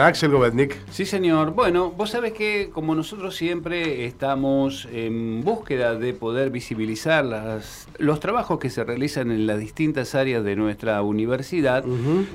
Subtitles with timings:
[0.00, 0.76] Axel Govetnik.
[0.90, 1.52] Sí, señor.
[1.52, 8.18] Bueno, vos sabés que como nosotros siempre estamos en búsqueda de poder visibilizar las, los
[8.18, 11.84] trabajos que se realizan en las distintas áreas de nuestra universidad,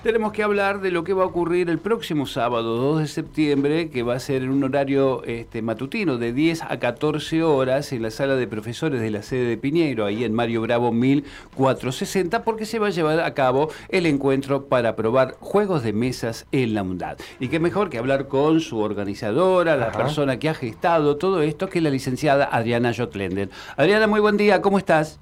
[0.03, 3.89] tenemos que hablar de lo que va a ocurrir el próximo sábado 2 de septiembre,
[3.89, 8.03] que va a ser en un horario este, matutino de 10 a 14 horas en
[8.03, 12.65] la sala de profesores de la sede de Piñeiro, ahí en Mario Bravo 1460, porque
[12.65, 16.83] se va a llevar a cabo el encuentro para probar juegos de mesas en la
[16.83, 17.17] UNDAD.
[17.39, 21.69] Y qué mejor que hablar con su organizadora, la persona que ha gestado todo esto,
[21.69, 23.47] que es la licenciada Adriana Jotlender.
[23.77, 25.21] Adriana, muy buen día, ¿cómo estás?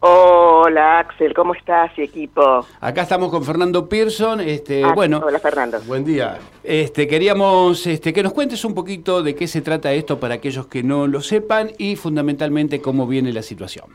[0.00, 2.66] Hola Axel, ¿cómo estás y equipo?
[2.80, 4.40] Acá estamos con Fernando Pearson.
[4.40, 5.78] Este, ah, bueno, hola Fernando.
[5.86, 6.40] Buen día.
[6.64, 10.66] Este, queríamos este, que nos cuentes un poquito de qué se trata esto para aquellos
[10.66, 13.86] que no lo sepan y fundamentalmente cómo viene la situación.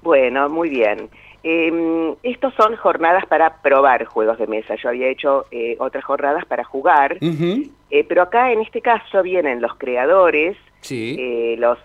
[0.00, 1.10] Bueno, muy bien.
[1.50, 4.74] Eh, estos son jornadas para probar juegos de mesa.
[4.74, 9.62] Yo había hecho eh, otras jornadas para jugar, eh, pero acá en este caso vienen
[9.62, 11.16] los creadores, sí.
[11.18, 11.78] Eh, los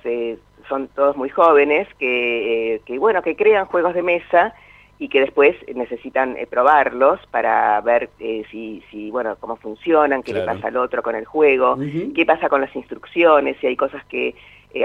[0.68, 4.54] son todos muy jóvenes que, que, bueno que crean juegos de mesa
[5.00, 10.68] y que después necesitan probarlos para ver si, si bueno cómo funcionan, qué le pasa
[10.68, 11.78] al otro con el juego,
[12.14, 14.36] qué pasa con las instrucciones, si hay cosas que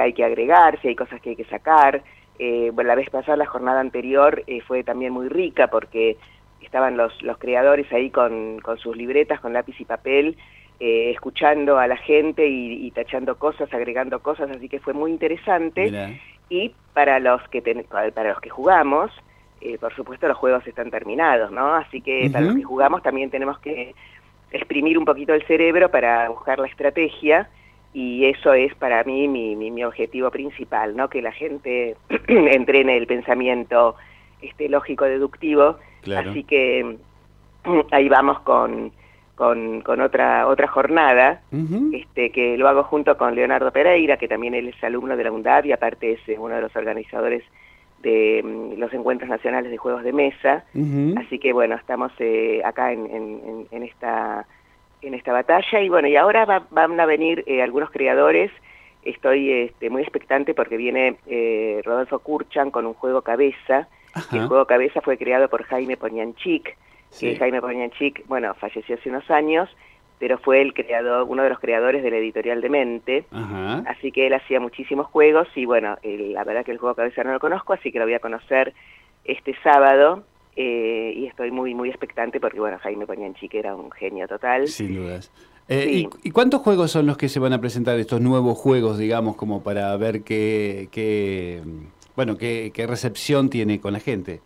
[0.00, 2.00] hay que agregar, si hay cosas que hay que sacar.
[2.38, 6.16] Eh, bueno, la vez pasada, la jornada anterior, eh, fue también muy rica porque
[6.60, 10.36] estaban los, los creadores ahí con, con sus libretas, con lápiz y papel,
[10.80, 16.18] eh, escuchando a la gente y, tachando cosas, agregando cosas, así que fue muy interesante.
[16.48, 19.10] Y para los que para los que jugamos,
[19.80, 21.74] por supuesto los juegos están terminados, ¿no?
[21.74, 23.94] Así que para los que jugamos también tenemos que
[24.52, 27.48] exprimir un poquito el cerebro para buscar la estrategia
[27.94, 31.08] y eso es para mí mi, mi, objetivo principal, ¿no?
[31.08, 31.96] Que la gente
[32.28, 33.96] entrene el pensamiento
[34.42, 35.78] este lógico deductivo.
[36.16, 36.96] Así que
[37.90, 38.92] ahí vamos con,
[39.34, 41.40] con, con, otra otra jornada,
[41.92, 45.32] este que lo hago junto con Leonardo Pereira, que también él es alumno de la
[45.32, 47.42] UNDAD y aparte es uno de los organizadores
[48.02, 50.64] de mm, los encuentros nacionales de juegos de mesa.
[51.16, 54.46] Así que bueno, estamos eh, acá en, en, en esta
[55.02, 55.80] en esta batalla.
[55.80, 58.50] Y bueno, y ahora van a venir eh, algunos creadores,
[59.02, 63.88] estoy este, muy expectante porque viene eh, Rodolfo Kurchan con un juego cabeza,
[64.32, 66.76] el juego cabeza fue creado por Jaime Poñanchik,
[67.18, 69.68] que Jaime Poñanchik, bueno, falleció hace unos años,
[70.18, 73.24] pero fue el creador, uno de los creadores de la editorial de Mente,
[73.86, 77.32] así que él hacía muchísimos juegos y bueno, la verdad que el juego cabeza no
[77.32, 78.72] lo conozco, así que lo voy a conocer
[79.24, 80.24] este sábado
[80.60, 84.66] eh, y estoy muy muy expectante porque bueno Jaime Poñanchique era un genio total.
[84.66, 85.30] Sin dudas.
[85.68, 89.36] Eh, ¿y, cuántos juegos son los que se van a presentar estos nuevos juegos digamos
[89.36, 91.62] como para ver qué, qué
[92.16, 94.40] bueno qué, qué, recepción tiene con la gente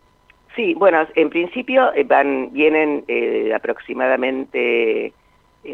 [0.55, 3.07] sí bueno en principio eh, van vienen
[3.55, 5.15] aproximadamente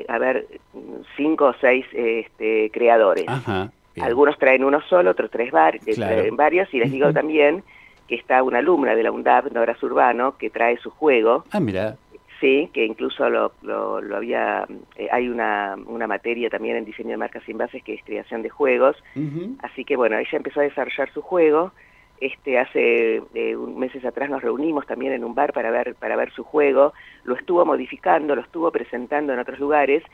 [0.07, 0.47] a ver
[1.17, 3.27] cinco o seis este, creadores.
[4.01, 7.65] Algunos traen uno solo otros tres traen varios y les digo también
[8.09, 11.45] que está una alumna de la UNDAP, Nora Urbano, que trae su juego.
[11.53, 11.97] Ah, mira.
[12.41, 14.65] Sí, que incluso lo, lo, había,
[14.97, 18.43] eh, hay una, una materia también en diseño de marcas sin bases que es creación
[18.43, 18.97] de juegos,
[19.61, 21.73] así que bueno, ella empezó a desarrollar su juego,
[22.21, 26.33] este hace eh, meses atrás nos reunimos también en un bar para ver, para ver
[26.33, 26.93] su juego,
[27.25, 30.05] lo estuvo modificando, lo estuvo presentando en otros lugares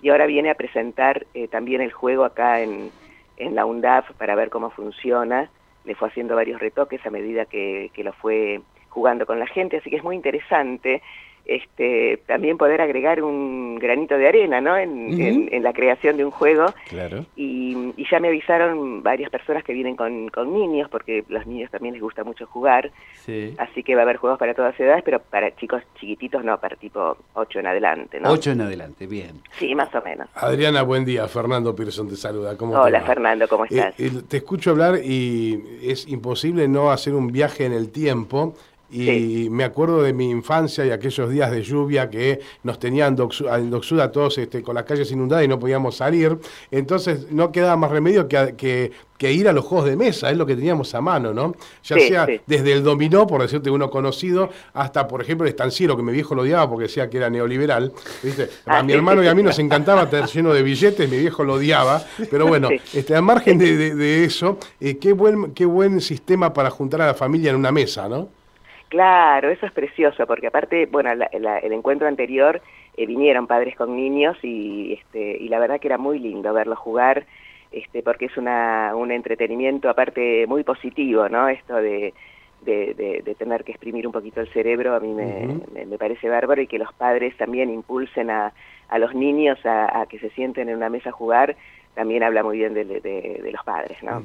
[0.00, 2.90] y ahora viene a presentar eh, también el juego acá en,
[3.36, 5.50] en la UNDAF para ver cómo funciona
[5.84, 9.78] le fue haciendo varios retoques a medida que, que lo fue jugando con la gente,
[9.78, 11.02] así que es muy interesante
[11.46, 14.76] este, también poder agregar un granito de arena ¿no?
[14.76, 15.20] en,
[15.52, 16.66] en, la creación de un juego.
[16.88, 17.26] Claro.
[17.36, 21.70] Y, y, ya me avisaron varias personas que vienen con, con, niños, porque los niños
[21.70, 22.90] también les gusta mucho jugar.
[23.24, 23.54] Sí.
[23.58, 26.76] Así que va a haber juegos para todas edades, pero para chicos chiquititos no, para
[26.76, 28.20] tipo 8 en adelante.
[28.20, 28.30] ¿no?
[28.30, 29.42] 8 en adelante, bien.
[29.58, 30.28] Sí, más o menos.
[30.34, 31.28] Adriana, buen día.
[31.28, 32.56] Fernando Pearson te saluda.
[32.56, 34.00] ¿Cómo Hola, Fernando, ¿cómo eh, estás?
[34.00, 38.54] Eh, te escucho hablar y es imposible no hacer un viaje en el tiempo
[38.94, 43.70] y me acuerdo de mi infancia y aquellos días de lluvia que nos tenían en
[43.70, 46.38] Doxuda todos este, con las calles inundadas y no podíamos salir.
[46.70, 50.44] Entonces no quedaba más remedio que, que, ir a los juegos de mesa, es lo
[50.44, 51.54] que teníamos a mano, ¿no?
[51.82, 56.02] Ya sea desde el dominó, por decirte uno conocido, hasta, por ejemplo, el estanciero, que
[56.02, 57.90] mi viejo lo odiaba porque decía que era neoliberal.
[58.22, 58.50] ¿viste?
[58.66, 61.54] A mi hermano y a mí nos encantaba tener lleno de billetes, mi viejo lo
[61.54, 62.04] odiaba.
[62.30, 67.00] Pero bueno, este, al margen de, eso, eh, qué, buen, qué buen sistema para juntar
[67.00, 68.43] a la familia en una mesa, ¿no?
[68.88, 72.60] Claro, eso es precioso, porque aparte, bueno, el encuentro anterior
[72.96, 76.78] eh, vinieron padres con niños y, este, y la verdad que era muy lindo verlos
[76.78, 77.26] jugar,
[77.72, 81.48] este, porque es una, un entretenimiento aparte muy positivo, ¿no?
[81.48, 82.14] Esto de,
[82.62, 86.66] de, tener que exprimir un poquito el cerebro a mí me, me, parece bárbaro y
[86.66, 88.52] que los padres también impulsen a,
[88.88, 91.56] a los niños a, que se sienten en una mesa a jugar
[91.94, 94.22] también habla muy bien de, de, los padres, ¿no?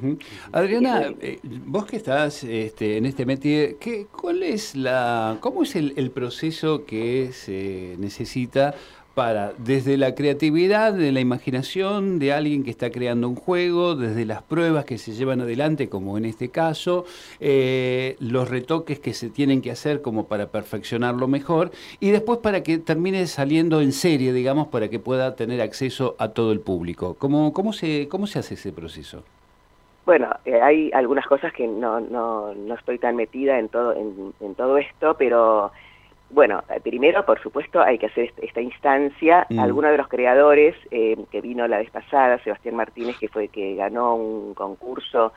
[0.52, 5.76] Adriana, eh, vos que estás este, en este métier, ¿qué, ¿cuál es la, cómo es
[5.76, 8.74] el, el proceso que se necesita
[9.14, 14.24] para, desde la creatividad, de la imaginación de alguien que está creando un juego, desde
[14.24, 17.04] las pruebas que se llevan adelante, como en este caso,
[17.40, 22.62] eh, los retoques que se tienen que hacer como para perfeccionarlo mejor, y después para
[22.62, 27.16] que termine saliendo en serie, digamos, para que pueda tener acceso a todo el público.
[27.18, 29.24] ¿Cómo, cómo, se, cómo se hace ese proceso?
[30.06, 34.32] Bueno, eh, hay algunas cosas que no, no, no estoy tan metida en todo, en,
[34.40, 35.72] en todo esto, pero
[36.30, 39.46] bueno, eh, primero, por supuesto, hay que hacer esta instancia.
[39.50, 39.58] Mm.
[39.58, 43.74] Algunos de los creadores eh, que vino la vez pasada, Sebastián Martínez, que fue que
[43.74, 45.32] ganó un concurso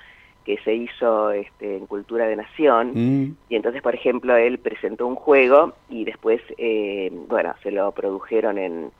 [0.45, 3.38] que se hizo este, en Cultura de Nación, mm.
[3.50, 8.57] y entonces, por ejemplo, él presentó un juego y después, eh, bueno, se lo produjeron
[8.57, 8.92] en,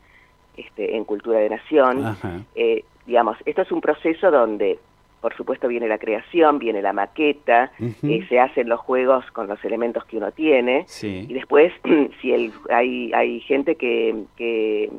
[0.56, 2.18] este, en Cultura de Nación.
[3.06, 4.80] digamos, esto es un proceso donde
[5.24, 9.64] por supuesto viene la creación, viene la maqueta, eh, se hacen los juegos con los
[9.64, 11.72] elementos que uno tiene, y después
[12.22, 14.92] si el, hay, hay gente que, que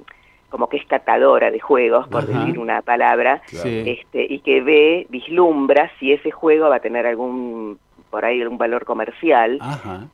[0.49, 5.91] como que es catadora de juegos, por decir una palabra, este, y que ve, vislumbra
[6.01, 7.79] si ese juego va a tener algún,
[8.09, 9.59] por ahí algún valor comercial,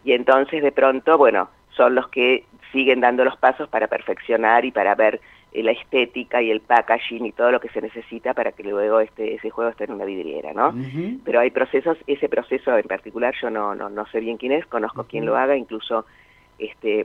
[0.05, 4.73] y entonces de pronto, bueno, son los que siguen dando los pasos para perfeccionar y
[4.73, 5.21] para ver
[5.53, 9.35] la estética y el packaging y todo lo que se necesita para que luego este
[9.35, 10.75] ese juego esté en una vidriera, ¿no?
[11.25, 14.65] Pero hay procesos, ese proceso en particular yo no, no, no sé bien quién es,
[14.67, 16.07] conozco quién lo haga, incluso
[16.59, 17.05] este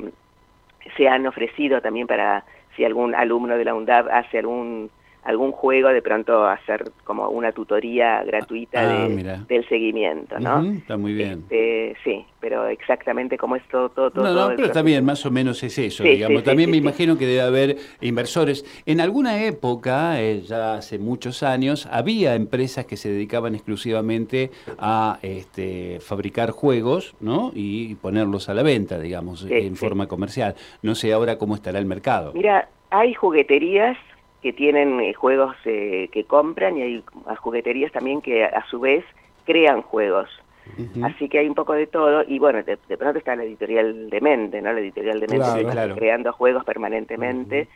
[0.95, 2.45] se han ofrecido también para
[2.75, 4.91] si algún alumno de la UNDAV hace algún
[5.25, 9.07] algún juego, de pronto hacer como una tutoría gratuita ah,
[9.47, 10.63] del seguimiento, ¿no?
[10.71, 11.43] está muy bien.
[11.49, 14.23] Este, sí, pero exactamente como es todo, todo, todo.
[14.23, 16.43] No, no, pero también más o menos es eso, digamos.
[16.43, 18.63] también me imagino que debe haber inversores.
[18.85, 25.17] En alguna época, eh, ya hace muchos años, había empresas que se dedicaban exclusivamente a
[25.23, 27.51] este, fabricar juegos, ¿no?
[27.55, 30.53] Y ponerlos a la venta, digamos, en forma comercial.
[30.83, 32.31] No sé ahora cómo estará el mercado.
[32.33, 33.97] Mira, hay jugueterías
[34.45, 37.03] que tienen eh, juegos eh, que compran y hay
[37.39, 39.03] jugueterías también que a su vez
[39.43, 40.29] crean juegos.
[41.01, 44.21] Así que hay un poco de todo y bueno, de, pronto está la editorial de
[44.21, 44.71] Mente, ¿no?
[44.71, 47.67] La editorial de Mente está creando juegos permanentemente,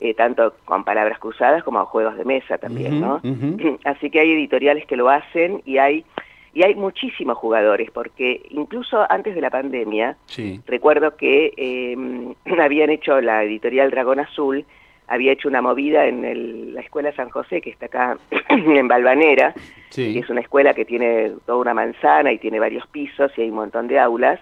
[0.00, 3.22] eh, tanto con palabras cruzadas como juegos de mesa también, ¿no?
[3.84, 6.04] Así que hay editoriales que lo hacen y hay
[6.52, 10.18] y hay muchísimos jugadores, porque incluso antes de la pandemia,
[10.66, 11.96] recuerdo que eh,
[12.60, 14.66] habían hecho la editorial Dragón Azul,
[15.12, 18.16] había hecho una movida en la Escuela San José, que está acá
[18.48, 19.54] en Balvanera,
[19.94, 23.50] que es una escuela que tiene toda una manzana y tiene varios pisos y hay
[23.50, 24.40] un montón de aulas,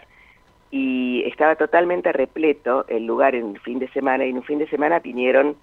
[0.70, 4.60] y estaba totalmente repleto el lugar en un fin de semana, y en un fin
[4.60, 5.56] de semana vinieron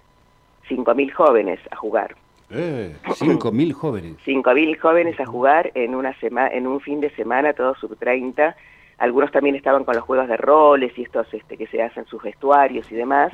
[0.68, 2.14] 5.000 jóvenes a jugar.
[2.50, 4.16] Eh, 5.000 jóvenes.
[4.26, 8.54] 5.000 jóvenes a jugar en, una semana en un fin de semana, todos sub 30.
[8.98, 12.22] Algunos también estaban con los juegos de roles y estos este, que se hacen sus
[12.22, 13.32] vestuarios y demás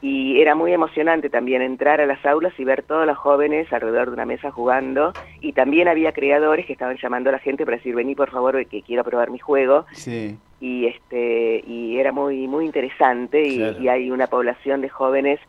[0.00, 4.08] y era muy emocionante también entrar a las aulas y ver todos los jóvenes alrededor
[4.08, 5.12] de una mesa jugando.
[5.40, 8.64] Y también había creadores que estaban llamando a la gente para decir vení por favor
[8.66, 9.86] que quiero probar mi juego
[10.60, 15.40] y este y era muy muy interesante y, hay una población de jóvenes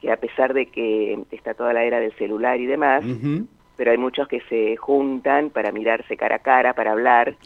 [0.00, 3.04] que a pesar de que está toda la era del celular y demás
[3.76, 7.36] pero hay muchos que se juntan para mirarse cara a cara, para hablar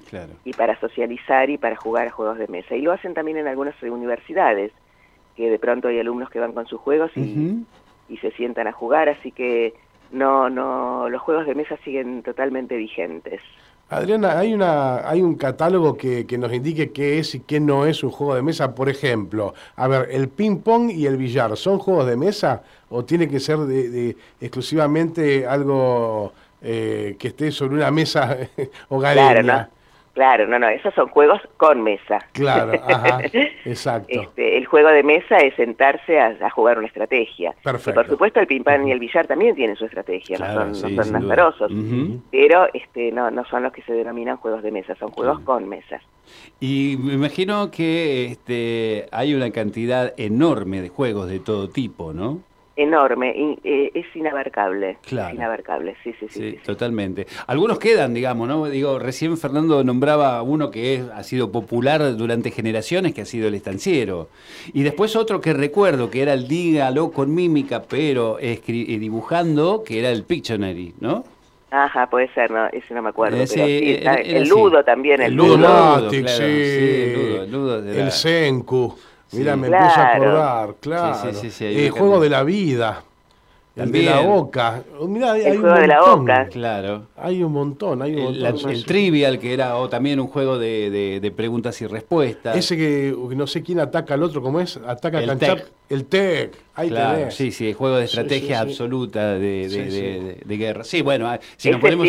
[0.44, 2.76] y para socializar y para jugar a juegos de mesa.
[2.76, 4.72] Y lo hacen también en algunas universidades
[5.36, 7.64] que de pronto hay alumnos que van con sus juegos y,
[8.08, 9.74] y se sientan a jugar, así que
[10.12, 13.40] no, no, los juegos de mesa siguen totalmente vigentes.
[13.88, 17.86] Adriana, ¿hay, una, hay un catálogo que, que, nos indique qué es y qué no
[17.86, 18.72] es un juego de mesa?
[18.72, 23.28] Por ejemplo, a ver, ¿el ping-pong y el billar son juegos de mesa o tiene
[23.28, 26.32] que ser de, exclusivamente algo
[26.62, 28.36] eh, que esté sobre una mesa
[28.88, 29.42] hogareña?
[29.42, 29.68] Claro,
[30.20, 32.18] Claro, no, no, esos son juegos con mesa.
[32.32, 33.20] Claro, ajá,
[33.64, 34.20] exacto.
[34.20, 37.54] Este, el juego de mesa es sentarse a, jugar una estrategia.
[37.64, 37.94] Perfecto.
[37.94, 42.22] por supuesto el ping-pong y el billar también tienen su estrategia, no son, no son
[42.30, 45.66] pero este, no, no son los que se denominan juegos de mesa, son juegos con
[45.66, 46.02] mesas.
[46.60, 52.42] Y me imagino que este, hay una cantidad enorme de juegos de todo tipo, ¿no?
[52.76, 54.98] Enorme, eh, es inabarcable.
[55.02, 55.34] Claro.
[55.34, 57.26] inabarcable, sí sí, sí, Totalmente.
[57.46, 58.66] Algunos quedan, digamos, ¿no?
[58.66, 63.54] Digo, recién Fernando nombraba uno que ha sido popular durante generaciones, que ha sido el
[63.54, 64.28] estanciero.
[64.72, 69.98] Y después otro que recuerdo, que era el dígalo con mímica, pero eh, dibujando, que
[69.98, 71.24] era el Pictionary, ¿no?
[71.70, 73.36] Ajá, puede ser, no, ese no me acuerdo.
[73.36, 75.22] el, Ludo también.
[75.22, 76.16] El, Ludo, sí.
[76.16, 78.96] el Ludo, el Senku.
[79.32, 81.30] Mira, me puse a acordar, claro.
[81.60, 83.04] el juego de la vida.
[83.76, 84.82] El de la boca.
[85.06, 86.48] Mirá, el hay juego un de la boca.
[86.48, 87.06] Claro.
[87.16, 88.70] Hay un montón, hay un montón.
[88.70, 92.56] El, trivial, que era o también un juego de, de, preguntas y respuestas.
[92.56, 94.78] Ese que no sé quién ataca al otro, ¿cómo es?
[94.86, 95.70] Ataca el Tech.
[95.90, 96.06] El.
[96.76, 100.84] Ahí claro, Sí, sí, juego de estrategia absoluta de, de, guerra.
[100.84, 102.08] Sí, bueno, si nos ponemos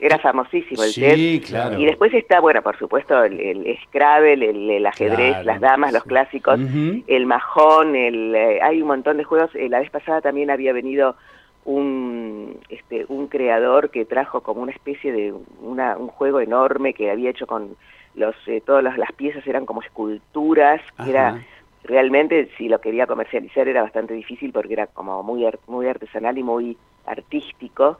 [0.00, 1.78] era famosísimo el sí, Claro.
[1.78, 6.60] Y después está, bueno, por supuesto, el, el Scrabble, el, ajedrez, las damas, los clásicos,
[7.06, 9.50] el majón, el, eh, hay un montón de juegos.
[9.54, 11.16] Eh, la vez pasada también había venido
[11.64, 17.10] un, este, un creador que trajo como una especie de una, un juego enorme que
[17.10, 17.76] había hecho con
[18.14, 21.44] los eh, todas las, piezas eran como esculturas, que era
[21.84, 26.42] realmente si lo quería comercializar era bastante difícil porque era como muy muy artesanal y
[26.42, 26.76] muy
[27.08, 27.96] artístico.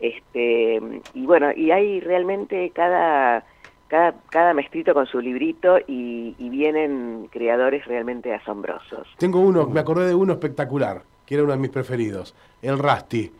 [0.00, 0.80] Este,
[1.14, 3.44] y bueno, y hay realmente cada,
[3.88, 9.08] cada, cada maestrito con su librito y, vienen creadores realmente asombrosos.
[9.18, 13.32] Tengo uno, me acordé de uno espectacular, que era uno de mis preferidos, el Rusty.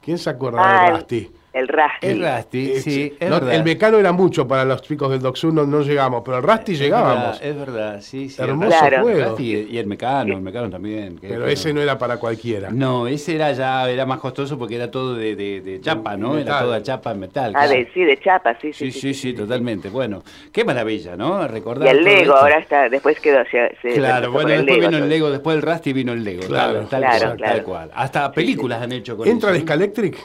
[0.00, 1.28] ¿Quién se acuerda del ah, Rusty?
[1.52, 2.06] El Rusty.
[2.06, 6.22] El Rusty, sí, El mecano era mucho para los chicos del Doxun, no, no llegamos,
[6.24, 7.40] pero el Rusty llegábamos.
[7.42, 8.42] es verdad, sí, sí.
[8.42, 9.36] Hermoso juego.
[9.38, 11.18] y el mecano, el mecano también.
[11.20, 12.70] pero ese no era para cualquiera.
[12.70, 16.38] No, ese era ya era más costoso porque era todo de, de, chapa, ¿no?
[16.38, 17.52] Era toda chapa metal.
[17.54, 18.90] Ah, de, sí, de chapa, sí, sí.
[18.90, 19.88] Sí, sí, totalmente.
[19.88, 21.46] Bueno, qué maravilla, ¿no?
[21.46, 21.86] Recordar.
[21.86, 23.42] Y el Lego, ahora está, después quedó.
[23.50, 26.46] Se, claro, bueno, después vino el Lego, después el Rusty vino el Lego.
[26.46, 27.90] Claro, tal, cual, tal cual.
[27.94, 30.16] Hasta películas han hecho con ¿Entra el Scalectric?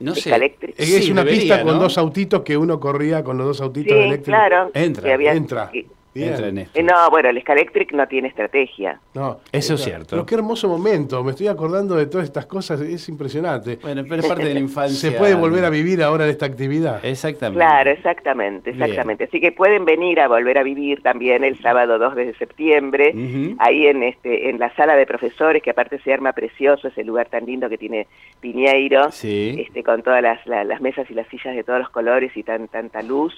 [0.00, 0.54] No sé.
[0.76, 4.38] Es una pista con dos autitos que uno corría con los dos autitos sí, eléctricos.
[4.38, 4.70] Claro.
[4.74, 5.70] Entra, entra.
[6.14, 8.98] Eh, no, bueno, el Scalectric no tiene estrategia.
[9.14, 10.08] No, eso es cierto.
[10.10, 11.22] Pero qué hermoso momento.
[11.22, 12.80] Me estoy acordando de todas estas cosas.
[12.80, 13.78] Es impresionante.
[13.80, 15.10] Bueno, pero es parte de la infancia.
[15.10, 17.04] ¿Se puede volver a vivir ahora en esta actividad?
[17.04, 17.64] Exactamente.
[17.64, 19.24] Claro, exactamente, exactamente.
[19.24, 23.14] Así que pueden venir a volver a vivir también el sábado 2 de septiembre,
[23.58, 27.28] ahí en este en la sala de profesores, que aparte se arma precioso, ese lugar
[27.28, 28.08] tan lindo que tiene
[28.40, 32.42] Piñeiro, este, con todas las, las mesas y las sillas de todos los colores y
[32.42, 33.34] tan, tanta luz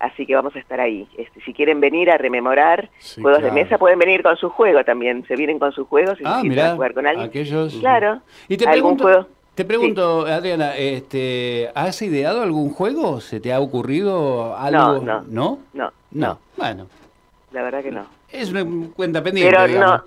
[0.00, 1.06] así que vamos a estar ahí.
[1.16, 2.90] Este, si quieren venir a rememorar
[3.20, 5.24] juegos de mesa, pueden venir con su juego también.
[5.28, 7.28] Se vienen con sus juegos y ah, quieren jugar con alguien.
[7.28, 7.74] Aquellos...
[7.76, 8.20] Claro.
[8.48, 13.20] Y te pregunto, Te pregunto, Adriana, este, ¿has ideado algún juego?
[13.20, 15.00] ¿Se te ha ocurrido algo?
[15.00, 15.58] No, no.
[15.72, 15.92] ¿No?
[16.10, 16.38] No.
[16.56, 16.86] Bueno.
[17.52, 18.06] La verdad que no.
[18.32, 18.64] Es una
[18.94, 19.56] cuenta pendiente.
[19.56, 20.04] Pero no,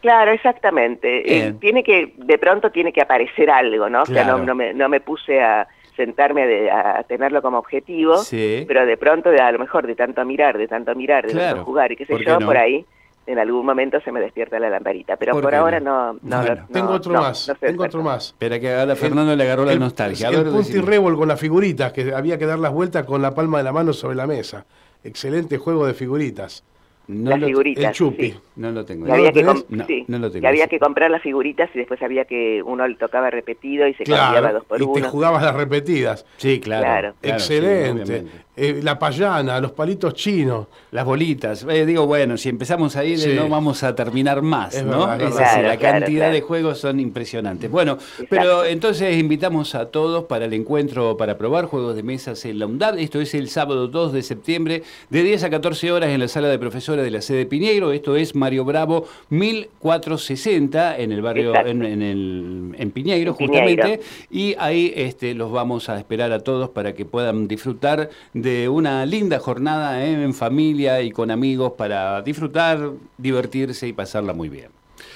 [0.00, 1.46] claro, exactamente.
[1.46, 4.02] Eh, tiene que, de pronto tiene que aparecer algo, ¿no?
[4.02, 8.96] O sea, no, me, no me puse a, sentarme a, tenerlo como objetivo, pero de
[8.96, 11.96] pronto, de, a lo mejor de tanto mirar, de tanto mirar, de tanto jugar y
[11.96, 12.84] qué sé yo, por ahí
[13.26, 17.12] en algún momento se me despierta la lamparita, pero por, ahora no, no, Tengo otro
[17.14, 18.26] más, tengo otro más.
[18.26, 20.28] Espera que a Fernando le agarró la nostalgia.
[20.28, 23.58] El, punti revol con las figuritas, que había que dar las vueltas con la palma
[23.58, 24.64] de la mano sobre la mesa.
[25.02, 26.64] Excelente juego de figuritas.
[27.08, 27.84] No las figuritas.
[27.84, 28.34] El chupi.
[28.56, 29.12] No lo tengo.
[29.12, 33.86] había, que, había que comprar las figuritas y después había que uno le tocaba repetido
[33.86, 34.98] y se cambiaba dos por uno.
[34.98, 36.26] Y te jugabas las repetidas.
[36.36, 37.14] Sí, claro.
[37.22, 38.24] Excelente.
[38.58, 40.66] Eh, la payana, los palitos chinos.
[40.90, 41.66] Las bolitas.
[41.68, 45.06] Eh, digo, bueno, si empezamos ahí, no vamos a terminar más, ¿no?
[45.06, 47.70] la cantidad de juegos son impresionantes.
[47.70, 47.98] Bueno,
[48.30, 52.66] pero entonces invitamos a todos para el encuentro para probar juegos de mesas en la
[52.66, 52.98] UNDAD.
[52.98, 56.48] Esto es el sábado 2 de septiembre, de 10 a 14 horas en la sala
[56.48, 57.92] de profesores de la sede Piñeiro.
[57.92, 64.00] Esto es Mario Bravo 1460 en el barrio, en, el, en Piñeiro, justamente.
[64.30, 69.06] Y ahí este, los vamos a esperar a todos para que puedan disfrutar de una
[69.06, 70.12] linda jornada ¿eh?
[70.12, 72.78] en familia y con amigos para disfrutar,
[73.18, 74.70] divertirse y pasarla muy bien.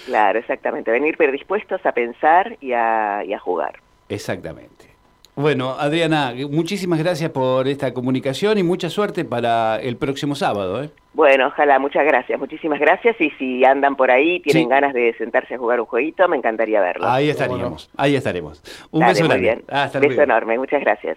[0.07, 0.91] Claro, exactamente.
[0.91, 3.79] Venir predispuestos a pensar y a, y a jugar.
[4.09, 4.91] Exactamente.
[5.37, 10.83] Bueno, Adriana, muchísimas gracias por esta comunicación y mucha suerte para el próximo sábado.
[10.83, 10.91] ¿eh?
[11.15, 15.55] Bueno, ojalá, muchas gracias, muchísimas gracias y si andan por ahí, tienen ganas de sentarse
[15.55, 17.09] a jugar un jueguito, me encantaría verlo.
[17.09, 18.63] Ahí estaríamos, ahí estaremos.
[18.91, 19.63] Un beso muy Bien.
[19.67, 21.17] beso enorme, muchas gracias.